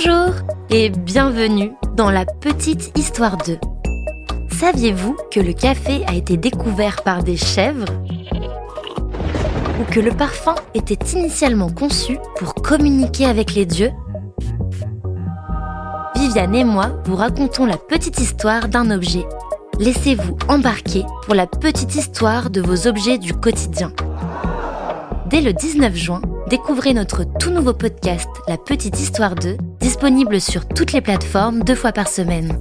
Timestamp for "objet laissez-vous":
18.92-20.36